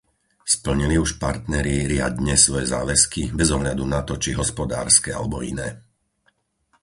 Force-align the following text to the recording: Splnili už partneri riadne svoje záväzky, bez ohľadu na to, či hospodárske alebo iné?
Splnili 0.53 0.95
už 1.05 1.11
partneri 1.23 1.75
riadne 1.93 2.33
svoje 2.45 2.65
záväzky, 2.73 3.21
bez 3.39 3.49
ohľadu 3.57 3.83
na 3.95 3.99
to, 4.07 4.13
či 4.23 4.33
hospodárske 4.41 5.09
alebo 5.17 5.37
iné? 5.51 5.67